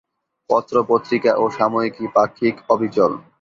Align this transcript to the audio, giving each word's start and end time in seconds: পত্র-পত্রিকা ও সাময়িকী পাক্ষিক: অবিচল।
পত্র-পত্রিকা 0.49 1.31
ও 1.35 1.55
সাময়িকী 1.57 2.05
পাক্ষিক: 2.15 2.55
অবিচল। 2.69 3.11